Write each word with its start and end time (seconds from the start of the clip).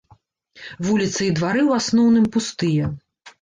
Вуліцы 0.87 1.19
і 1.25 1.35
двары 1.37 1.61
ў 1.69 1.83
асноўным 1.83 2.25
пустыя. 2.39 2.91